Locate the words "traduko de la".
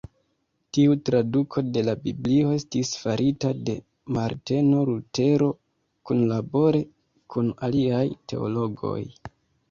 1.07-1.93